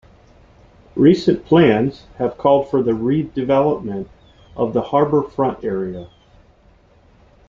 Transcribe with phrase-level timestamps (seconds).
[0.95, 4.07] Recent plans have called for the redevelopment
[4.55, 6.07] of the harbor front area.